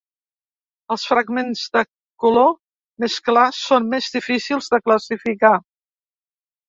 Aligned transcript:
Els 0.93 1.03
fragments 1.09 1.61
de 1.77 1.83
color 2.25 2.49
més 3.05 3.19
clar 3.29 3.45
són 3.61 3.87
més 3.95 4.09
difícils 4.19 4.75
de 4.77 4.85
classificar. 4.89 5.57